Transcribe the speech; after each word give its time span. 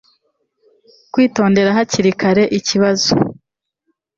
Kwitondera 1.11 1.75
hakiri 1.77 2.11
kare 2.19 2.43
iki 2.57 2.63
kibazo 2.67 3.11